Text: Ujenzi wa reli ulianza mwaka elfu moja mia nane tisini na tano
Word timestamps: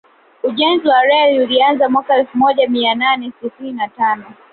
Ujenzi 0.43 0.87
wa 0.87 1.01
reli 1.01 1.43
ulianza 1.43 1.89
mwaka 1.89 2.15
elfu 2.15 2.37
moja 2.37 2.67
mia 2.69 2.95
nane 2.95 3.31
tisini 3.41 3.71
na 3.73 3.87
tano 3.87 4.25